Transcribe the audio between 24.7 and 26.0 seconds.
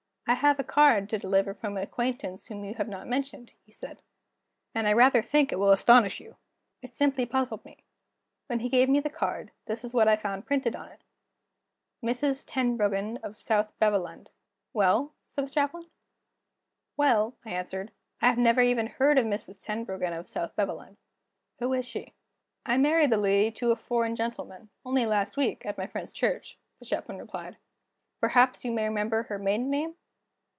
only last week, at my